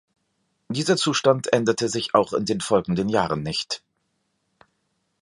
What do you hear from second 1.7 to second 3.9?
sich auch in den folgenden Jahren nicht.